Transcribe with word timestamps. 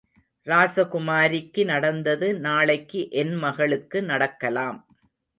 ராசகுமாரிக்கு 0.47 1.63
நடந்தது 1.65 2.27
நாளைக்கு 2.39 3.01
என் 3.11 3.35
மகளுக்கு 3.35 4.03
நடக்கலாம். 4.03 4.79